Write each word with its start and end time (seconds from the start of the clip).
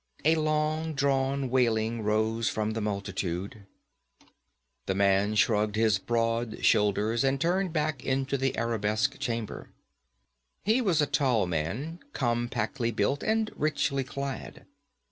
A 0.25 0.33
long 0.33 0.95
drawn 0.95 1.51
wailing 1.51 2.01
rose 2.01 2.49
from 2.49 2.71
the 2.71 2.81
multitude. 2.81 3.67
The 4.87 4.95
man 4.95 5.35
shrugged 5.35 5.75
his 5.75 5.99
broad 5.99 6.65
shoulders 6.65 7.23
and 7.23 7.39
turned 7.39 7.71
back 7.71 8.03
into 8.03 8.35
the 8.35 8.57
arabesque 8.57 9.19
chamber. 9.19 9.69
He 10.63 10.81
was 10.81 11.03
a 11.03 11.05
tall 11.05 11.45
man, 11.45 11.99
compactly 12.13 12.89
built, 12.89 13.21
and 13.21 13.51
richly 13.55 14.03
clad. 14.03 14.65